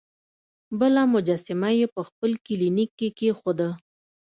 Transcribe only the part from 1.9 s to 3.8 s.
په خپل کلینیک کې کیښوده.